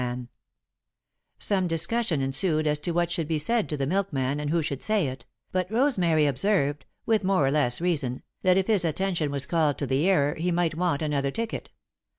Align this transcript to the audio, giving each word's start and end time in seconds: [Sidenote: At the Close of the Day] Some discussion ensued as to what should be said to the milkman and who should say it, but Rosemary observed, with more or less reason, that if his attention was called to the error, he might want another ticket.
[Sidenote: 0.01 0.13
At 0.15 0.17
the 0.17 0.25
Close 0.25 0.27
of 0.27 1.37
the 1.37 1.37
Day] 1.45 1.55
Some 1.61 1.67
discussion 1.67 2.21
ensued 2.23 2.65
as 2.65 2.79
to 2.79 2.91
what 2.91 3.11
should 3.11 3.27
be 3.27 3.37
said 3.37 3.69
to 3.69 3.77
the 3.77 3.85
milkman 3.85 4.39
and 4.39 4.49
who 4.49 4.63
should 4.63 4.81
say 4.81 5.05
it, 5.09 5.27
but 5.51 5.69
Rosemary 5.69 6.25
observed, 6.25 6.85
with 7.05 7.23
more 7.23 7.45
or 7.45 7.51
less 7.51 7.79
reason, 7.79 8.23
that 8.41 8.57
if 8.57 8.65
his 8.65 8.83
attention 8.83 9.29
was 9.29 9.45
called 9.45 9.77
to 9.77 9.85
the 9.85 10.09
error, 10.09 10.33
he 10.33 10.49
might 10.51 10.73
want 10.73 11.03
another 11.03 11.29
ticket. 11.29 11.69